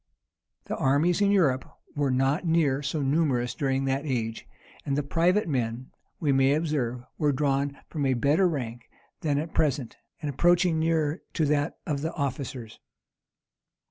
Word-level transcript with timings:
The 0.65 0.75
armies 0.77 1.21
in 1.21 1.29
Europe 1.29 1.77
were 1.95 2.09
not 2.09 2.43
near 2.43 2.81
so 2.81 3.03
numerous 3.03 3.53
during 3.53 3.85
that 3.85 4.03
age; 4.03 4.47
and 4.83 4.97
the 4.97 5.03
private 5.03 5.47
men, 5.47 5.91
we 6.19 6.31
may 6.31 6.55
observe, 6.55 7.03
were 7.19 7.31
drawn 7.31 7.77
from 7.87 8.07
a 8.07 8.15
better 8.15 8.47
rank 8.49 8.89
than 9.19 9.37
at 9.37 9.53
present, 9.53 9.97
and 10.19 10.27
approaching 10.31 10.79
nearer 10.79 11.21
to 11.33 11.45
that 11.45 11.77
of 11.85 12.01
the 12.01 12.13
officers. 12.15 12.79